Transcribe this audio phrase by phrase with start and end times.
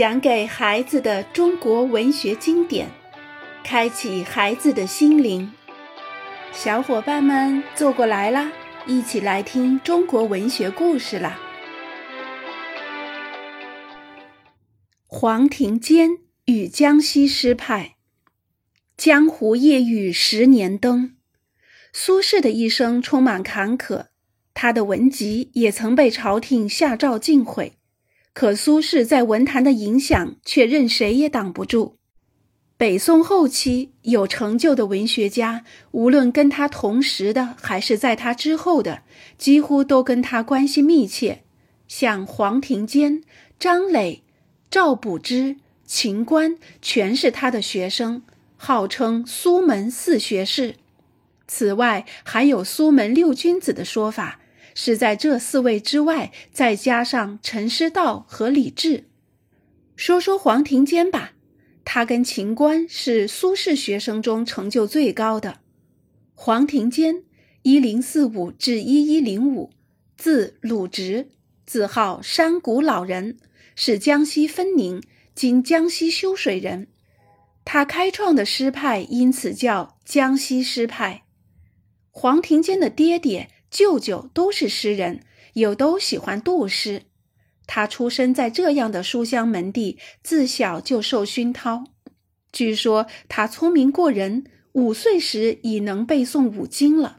[0.00, 2.88] 讲给孩子的中国文学经典，
[3.62, 5.52] 开启孩子的心灵。
[6.54, 8.50] 小伙伴们坐过来啦，
[8.86, 11.38] 一起来听中国文学故事啦！
[15.06, 16.08] 黄庭坚
[16.46, 17.96] 与江西诗派，
[18.96, 21.16] 江湖夜雨十年灯。
[21.92, 24.06] 苏轼的一生充满坎坷，
[24.54, 27.74] 他的文集也曾被朝廷下诏禁毁。
[28.32, 31.96] 可苏轼在文坛的影响却任谁也挡不住。
[32.76, 39.02] 北宋后期有成就的文学家，无论跟他同时的还是在他之后的，
[39.36, 41.42] 几乎都跟他关系密切。
[41.86, 43.22] 像黄庭坚、
[43.58, 44.22] 张磊、
[44.70, 48.22] 赵补之、秦观，全是他的学生，
[48.56, 50.76] 号称苏门四学士。
[51.46, 54.39] 此外，还有苏门六君子的说法。
[54.74, 59.04] 是在这四位之外，再加上陈师道和李治。
[59.96, 61.32] 说说黄庭坚吧，
[61.84, 65.60] 他跟秦观是苏轼学生中成就最高的。
[66.34, 67.24] 黄庭坚
[67.62, 69.70] （一零四五至一一零五），
[70.16, 71.28] 字鲁直，
[71.66, 73.38] 字号山谷老人，
[73.76, 75.02] 是江西分宁
[75.34, 76.86] （今江西修水）人。
[77.64, 81.24] 他开创的诗派因此叫江西诗派。
[82.10, 83.50] 黄庭坚的爹爹。
[83.70, 87.02] 舅舅都是诗人，又都喜欢杜诗。
[87.66, 91.84] 他出生在这样的书香门第，自小就受熏陶。
[92.52, 97.18] 据说他聪明过人，五岁时已能背诵五经了。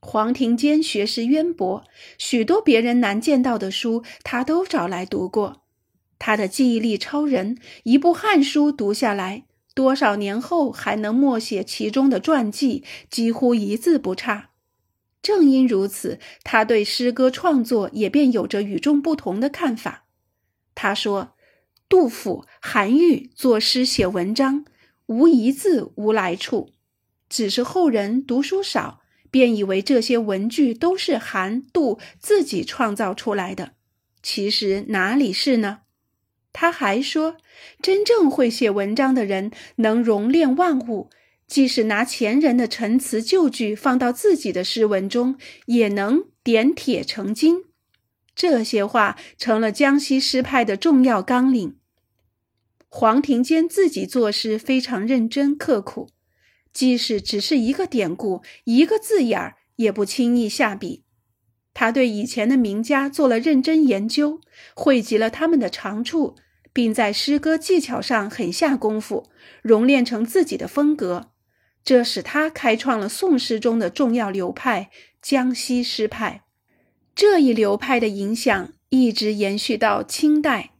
[0.00, 1.84] 黄庭坚学识渊博，
[2.18, 5.62] 许多别人难见到的书，他都找来读过。
[6.18, 14.50] 他的记忆力超人，一部《汉书》读下来，多少年后还能默写其中的传记，几乎一字不差。
[15.22, 20.04] 正因如此，他对诗歌创作也便有着与众不同的看法。
[20.74, 21.36] 他说
[21.88, 24.64] ：“杜甫、韩愈作诗写文章，
[25.06, 26.70] 无一字无来处，
[27.28, 33.74] 只是后人读书少，便以为这些文句都是韩、杜自己创造出来的。
[34.22, 35.82] 其实哪里是呢？”
[36.52, 37.36] 他还说
[37.80, 41.08] ：“真正会写文章的人，能熔炼万物。”
[41.46, 45.36] 即使拿前人的陈词旧句放到自己的诗文中，
[45.66, 47.64] 也能点铁成金。
[48.34, 51.76] 这些话成了江西诗派的重要纲领。
[52.88, 56.08] 黄庭坚自己作诗非常认真刻苦，
[56.72, 61.04] 即使只是一个典故、一个字眼儿，也不轻易下笔。
[61.74, 64.40] 他对以前的名家做了认真研究，
[64.74, 66.36] 汇集了他们的长处，
[66.72, 69.30] 并在诗歌技巧上很下功夫，
[69.62, 71.31] 熔炼成自己的风格。
[71.84, 76.44] 这使他开创了宋诗中的重要流派——江西诗派。
[77.14, 80.70] 这一流派的影响一直延续到清代。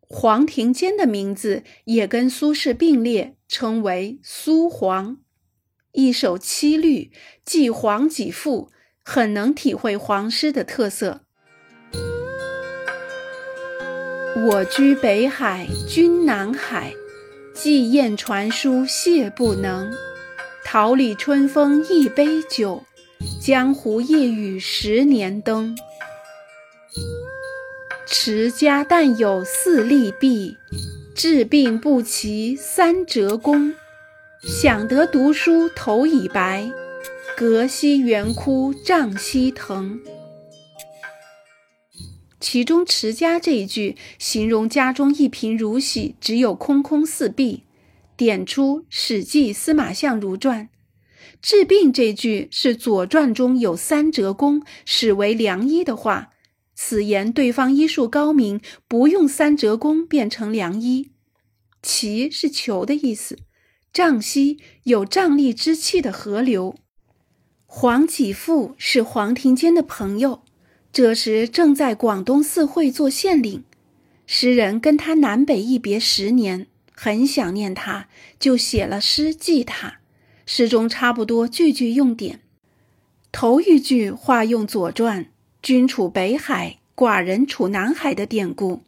[0.00, 5.18] 黄庭坚的名字也跟苏轼并列，称为苏黄。
[5.92, 7.12] 一首七律，
[7.44, 8.70] 即《黄几赋》，
[9.02, 11.22] 很能体会黄诗的特色。
[14.48, 16.94] 我居北海，君南海，
[17.54, 19.92] 寄雁传书，谢不能。
[20.72, 22.82] 桃李春风一杯酒，
[23.38, 25.76] 江湖夜雨十年灯。
[28.06, 30.56] 持家但有四利弊，
[31.14, 33.74] 治病不齐三折弓。
[34.40, 36.72] 想得读书头已白，
[37.36, 40.00] 隔溪猿哭杖西藤。
[42.40, 47.64] 其中“持家”这一句，形容家中一贫如洗，只有空空四壁。
[48.16, 50.64] 点出《史记·司马相如传》，
[51.40, 56.30] 治病这句是《左传》中有三折弓，始为良医的话。
[56.74, 61.10] 此言对方医术高明，不用三折弓变成良医。
[61.82, 63.38] 齐是求的意思，
[63.92, 66.74] 瘴溪有瘴疠之气的河流。
[67.66, 70.42] 黄几父是黄庭坚的朋友，
[70.92, 73.64] 这时正在广东四会做县令，
[74.26, 76.66] 诗人跟他南北一别十年。
[76.94, 78.08] 很想念他，
[78.38, 79.98] 就写了诗寄他。
[80.46, 82.40] 诗中差不多句句用典。
[83.30, 85.24] 头一句化用《左传》
[85.62, 88.82] “君处北海，寡人处南海”的典故。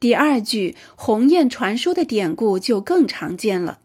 [0.00, 3.80] 第二句鸿雁传书的典故就更常见了。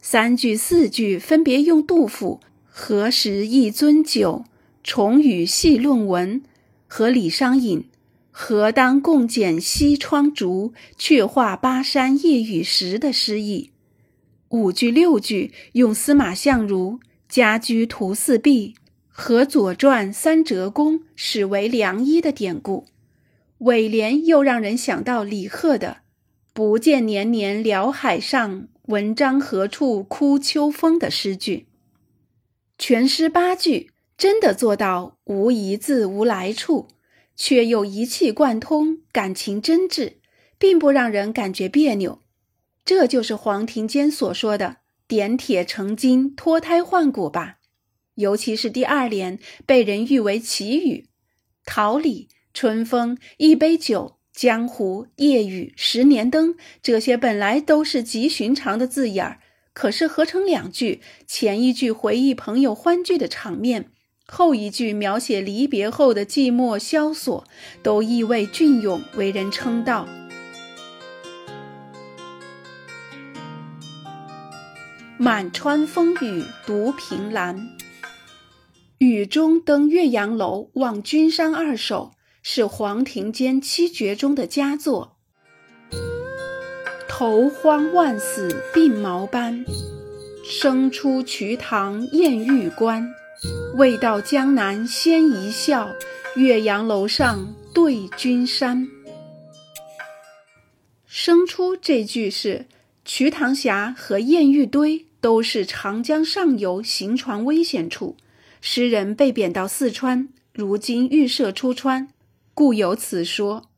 [0.00, 4.44] 三句、四句分别用杜甫“何时一樽酒，
[4.82, 6.42] 重语细论文”
[6.86, 7.84] 和李商隐。
[8.30, 13.72] 何当共剪西窗烛，却话巴山夜雨时的诗意。
[14.50, 18.74] 五句六句用司马相如家居图四壁
[19.08, 22.86] 和《左传》三折弓始为良医的典故。
[23.58, 25.98] 尾联又让人想到李贺的
[26.52, 31.66] 不见年年辽海上，文章何处哭秋风”的诗句。
[32.78, 36.86] 全诗八句真的做到无一字无来处，
[37.38, 40.16] 却又一气贯通，感情真挚，
[40.58, 42.20] 并不让人感觉别扭。
[42.84, 47.58] 这就是黄庭坚所说的“点铁成金，脱胎换骨”吧。
[48.16, 51.06] 尤其是第二联，被人誉为奇语
[51.64, 59.40] ，“桃李”“春风”“一杯酒”“江湖”“夜雨”“十年灯”这些本来都是极寻常的字眼儿，
[59.72, 63.92] 可是合成两句，前一句回忆朋友欢聚的场面，
[64.30, 67.44] 后一句描写离别后的寂寞萧索，
[67.82, 70.06] 都意味隽永，为人称道。
[75.16, 77.70] 满川风雨独凭栏。
[78.98, 85.16] 雨中登岳阳楼望君山二首是黄庭坚七绝中的佳作。
[87.08, 89.64] 头荒万死鬓毛斑，
[90.44, 93.10] 生出瞿塘艳玉关。
[93.76, 95.90] 未到江南先一笑，
[96.36, 98.88] 岳阳楼上对君山。
[101.06, 102.66] 生出这句是
[103.04, 108.16] 瞿塘峡和燕遇堆都是长江上游行船危险处。
[108.60, 112.08] 诗人被贬到四川，如今预设出川，
[112.54, 113.70] 故有此说。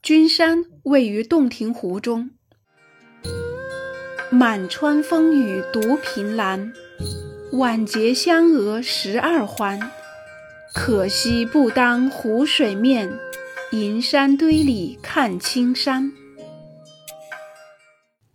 [0.00, 2.30] 君山位于洞庭湖中。
[4.30, 6.72] 满川风雨独凭栏，
[7.52, 9.90] 晚节香娥十二环。
[10.74, 13.10] 可惜不当湖水面，
[13.72, 16.12] 银山堆里看青山。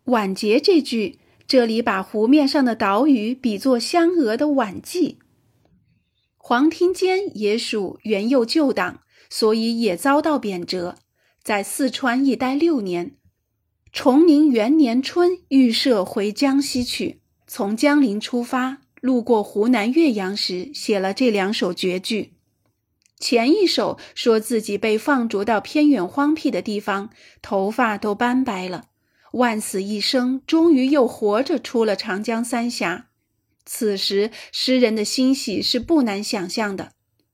[0.06, 5.20] 晚节这句，这里把湖面上的岛屿比作香娥的晚季。
[6.36, 10.96] 黄庭坚也属元佑旧党，所以也遭到贬谪，
[11.44, 13.16] 在四川一待六年。
[13.92, 22.36] 崇宁元年春，预设回江西去，从江陵出发，路过湖南岳阳时，写了这两首绝句。
[23.20, 27.10] 前一首说自己被放逐到偏远荒僻的地方，
[27.42, 28.86] 头发都斑白了，
[29.34, 33.08] 万死一生，终于又活着出了长江三峡。
[33.66, 36.94] 此时，诗人的欣喜是不难想象的。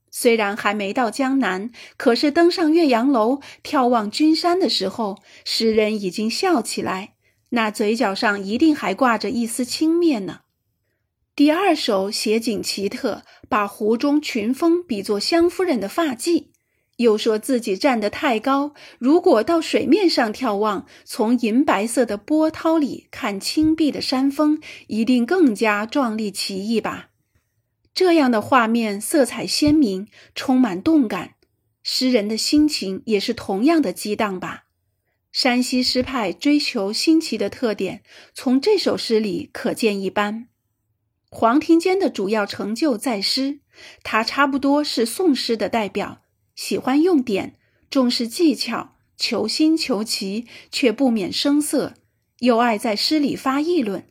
[0.10, 7.13] 虽然还没到江南，可是登上岳阳楼，眺望君山的时候，诗人已经笑起来，
[7.50, 10.39] 那嘴角上一定还挂着一丝轻蔑呢。
[11.39, 16.47] 第二首写景奇特，把湖中群峰比作湘夫人的发髻。
[16.97, 27.12] 又说自己站得太高，如果到水面上眺望，从银白色的波涛里看青碧的山峰，一定更加壮丽奇异吧？
[27.94, 31.35] 这样的画面色彩鲜明，充满动感，
[31.81, 34.65] 诗人的心情也是同样的激荡吧？
[35.31, 38.03] 山西诗派追求新奇的特点，
[38.33, 40.50] 从这首诗里可见一斑。
[41.30, 43.60] 黄庭坚的主要成就在诗，
[44.04, 46.22] 他差不多是宋诗的代表。
[46.56, 47.56] 喜欢用典，
[47.90, 51.94] 重视技巧，求新求奇，却不免生涩，
[52.40, 54.06] 又爱在诗里发议论，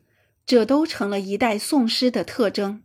[0.45, 2.81] 这都成了一代宋诗的特征。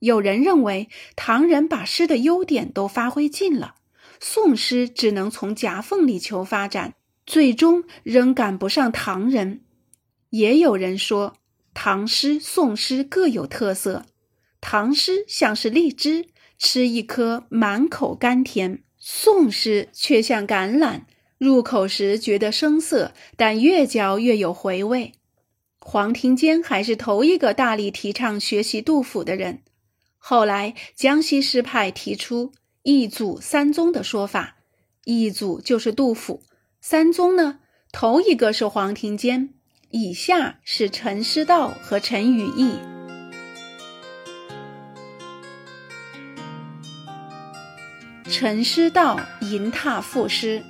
[0.00, 3.76] 有人认为唐人把诗的优点都发挥尽了，
[4.18, 6.94] 宋诗只能从夹缝里求发展，
[7.24, 9.60] 最终仍赶不上唐人。
[10.30, 11.36] 也有人说，
[11.74, 14.06] 唐诗、宋诗各有特色，
[14.60, 16.28] 唐诗像是荔枝。
[16.64, 21.00] 吃一颗满口甘甜，宋诗却像橄榄，
[21.36, 25.14] 入口时觉得生涩，但越嚼越有回味。
[25.80, 29.64] 黄庭坚还是头一个大力提倡学习杜甫的人。
[30.18, 32.52] 后来江西诗派提出
[32.84, 34.58] 一祖三宗的说法，
[35.04, 36.44] 一祖就是杜甫，
[36.80, 37.58] 三宗呢，
[37.90, 39.52] 头一个是黄庭坚，
[39.94, 42.72] 以下是陈师道和陈与义。
[48.24, 50.64] 陈师道吟踏赋诗。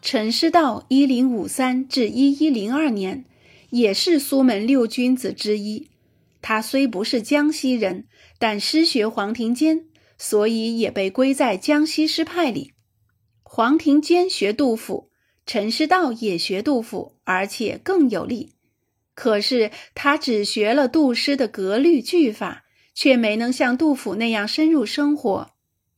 [0.00, 3.24] 陈师道一零五三至一一零二年，
[3.70, 5.90] 也是苏门六君子之一。
[6.40, 8.06] 他虽不是江西人，
[8.38, 9.86] 但师学黄庭坚，
[10.16, 12.72] 所以也被归在江西诗派里。
[13.42, 15.10] 黄庭坚学杜甫，
[15.44, 18.52] 陈师道也学杜甫，而且更有力。
[19.14, 25.50] 可是他只学了杜诗的格律句法，却没能像杜甫那样深入生活。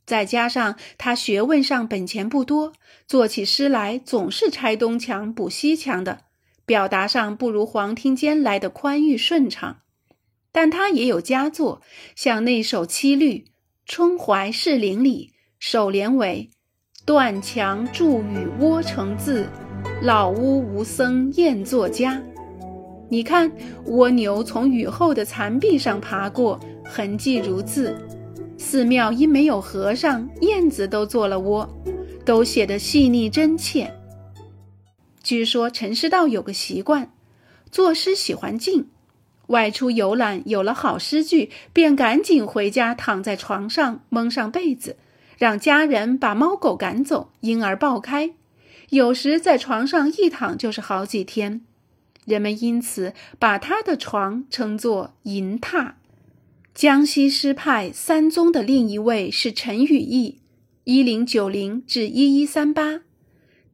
[0.04, 2.72] 再加上他学问上本钱不多，
[3.06, 6.24] 做起诗来总是拆东墙补西墙的，
[6.66, 9.82] 表达上不如黄庭坚来的宽裕顺畅。
[10.52, 11.80] 但他也有佳作，
[12.14, 13.38] 像那首七律
[13.86, 16.50] 《春怀士林》里，首联为
[17.06, 19.46] “断墙筑宇窝成字，
[20.00, 22.18] 老屋无僧燕作家。
[23.10, 23.52] 你看，
[23.84, 27.94] 蜗牛从雨后的残壁上爬过，痕迹如字。
[28.56, 31.68] 寺庙因没有和尚，燕子都做了窝，
[32.24, 33.92] 都写得细腻真切。
[35.22, 37.10] 据说陈师道有个习惯，
[37.70, 38.88] 作诗喜欢静，
[39.48, 44.96] 外出游览有了好诗句，便赶紧回家躺在床上蒙上被子，
[45.38, 48.32] 让家人把猫狗赶走，婴儿抱开。
[48.90, 51.62] 有时在床上一躺就是好几天。
[52.24, 55.94] 人们因此把他的床称作“银榻”。
[56.74, 60.40] 江西诗派三宗的另一位是陈与义
[60.84, 63.02] （一零九零至一一三八）。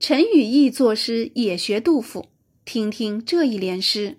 [0.00, 2.26] 陈与义作诗也学杜甫，
[2.64, 4.18] 听听这一联诗：“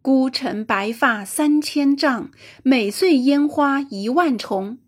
[0.00, 2.30] 孤臣白发三千丈，
[2.62, 4.78] 每岁烟花一万重。”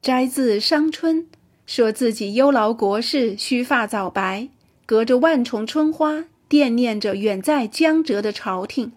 [0.00, 1.22] 摘自《伤春》，
[1.66, 4.48] 说自己忧劳国事，须发早白，
[4.86, 6.24] 隔着万重春花。
[6.48, 8.92] 惦念着远在江浙的朝廷，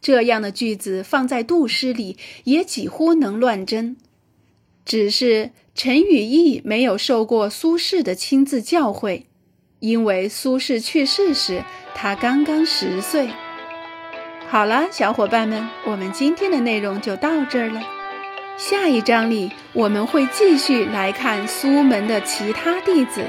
[0.00, 3.94] 这样的句子放在杜诗里也几乎能乱真。
[4.86, 9.24] 只是陈与义没有受过苏轼的亲自教诲，
[9.80, 11.62] 因为苏轼去世时
[11.94, 13.28] 他刚刚十岁。
[14.48, 17.97] 好了，小伙伴们，我们今天的内容就到这儿了。
[18.58, 23.24] 下一章里我们会继续来看苏门的其他弟子。